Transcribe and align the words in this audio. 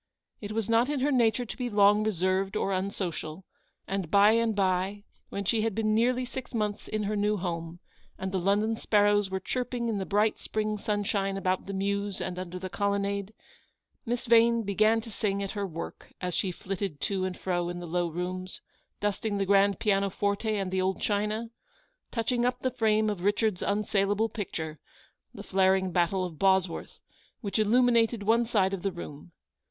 It 0.39 0.51
was 0.53 0.67
not 0.67 0.89
in 0.89 1.01
her 1.01 1.11
nature 1.11 1.45
to 1.45 1.55
be 1.55 1.69
long 1.69 2.03
reserved 2.03 2.55
or 2.55 2.71
unsocial; 2.73 3.45
and 3.87 4.09
by 4.09 4.31
and 4.31 4.55
by, 4.55 5.03
when 5.29 5.45
she 5.45 5.61
had 5.61 5.75
been 5.75 5.93
nearly 5.93 6.25
six 6.25 6.55
months 6.55 6.87
in 6.87 7.03
her 7.03 7.15
new 7.15 7.37
home, 7.37 7.79
and 8.17 8.31
the 8.31 8.39
London 8.39 8.75
sparrows 8.77 9.29
were 9.29 9.39
chirping 9.39 9.89
in 9.89 9.99
the 9.99 10.05
bright 10.07 10.39
spring 10.39 10.79
sunshine 10.79 11.37
about 11.37 11.67
the 11.67 11.73
mews 11.75 12.19
and 12.19 12.39
under 12.39 12.57
the 12.57 12.67
colonnade, 12.67 13.35
Miss 14.03 14.27
Yane 14.27 14.63
began 14.65 15.01
to 15.01 15.11
sing 15.11 15.43
at 15.43 15.51
her 15.51 15.67
work 15.67 16.11
as 16.19 16.33
she 16.33 16.51
flitted 16.51 16.99
to 17.01 17.23
and 17.23 17.37
fro 17.37 17.69
in 17.69 17.77
the 17.79 17.85
low 17.85 18.07
rooms, 18.07 18.59
dusting 19.01 19.37
the 19.37 19.45
grand 19.45 19.77
pianoforte 19.77 20.49
and 20.57 20.71
the 20.71 20.81
old 20.81 20.99
china— 20.99 21.51
touching 22.11 22.43
up 22.43 22.61
the 22.63 22.71
frame 22.71 23.07
of 23.07 23.21
Richard's 23.21 23.61
un 23.61 23.83
saleable 23.83 24.29
picture, 24.29 24.79
the 25.31 25.43
flaring 25.43 25.91
Battle 25.91 26.25
of 26.25 26.39
Bosworth, 26.39 26.97
which 27.41 27.59
illuminated 27.59 28.23
one 28.23 28.45
side 28.47 28.73
of 28.73 28.81
the 28.81 28.91
room. 28.91 29.31